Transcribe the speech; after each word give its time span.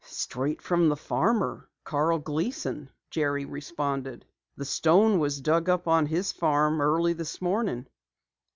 "Straight 0.03 0.63
from 0.63 0.89
the 0.89 0.95
farmer, 0.97 1.69
Carl 1.83 2.17
Gleason," 2.17 2.89
Jerry 3.11 3.45
responded. 3.45 4.25
"The 4.55 4.65
stone 4.65 5.19
was 5.19 5.39
dug 5.41 5.69
up 5.69 5.87
on 5.87 6.07
his 6.07 6.31
farm 6.31 6.81
early 6.81 7.13
this 7.13 7.39
morning." 7.39 7.85